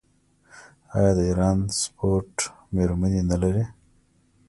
[0.95, 2.35] آیا د ایران سپورټ
[2.75, 3.63] میرمنې نلري؟